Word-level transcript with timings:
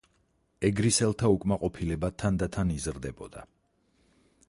ეგრისელთა 0.69 1.29
უკმაყოფილება 1.35 2.11
თანდათან 2.25 2.75
იზრდებოდა. 2.79 3.49